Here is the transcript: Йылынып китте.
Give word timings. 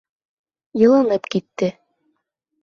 Йылынып 0.81 1.29
китте. 1.35 1.71